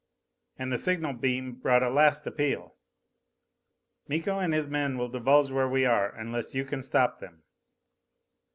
_And 0.57 0.71
the 0.73 0.79
signal 0.79 1.13
beam 1.13 1.51
brought 1.57 1.83
a 1.83 1.89
last 1.91 2.25
appeal: 2.25 2.73
_Miko 4.09 4.43
and 4.43 4.51
his 4.51 4.67
men 4.67 4.97
will 4.97 5.09
divulge 5.09 5.51
where 5.51 5.69
we 5.69 5.85
are 5.85 6.15
unless 6.15 6.55
you 6.55 6.65
can 6.65 6.81
stop 6.81 7.19
them. 7.19 7.43